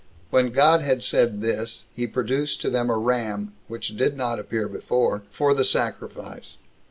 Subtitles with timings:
[0.31, 4.67] When God had said this, he produced to them a ram, which did not appear
[4.67, 6.57] before, for the sacrifice.